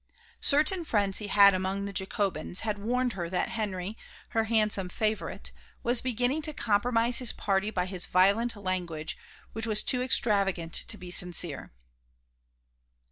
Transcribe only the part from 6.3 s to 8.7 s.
to compromise his party by his violent